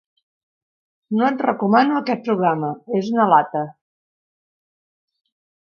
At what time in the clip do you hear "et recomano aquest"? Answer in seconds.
1.27-2.25